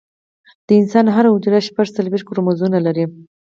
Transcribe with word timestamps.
د 0.67 0.67
انسان 0.81 1.05
هره 1.15 1.29
حجره 1.35 1.59
شپږ 1.67 1.87
څلوېښت 1.97 2.25
کروموزومونه 2.27 2.77
لري 2.87 3.05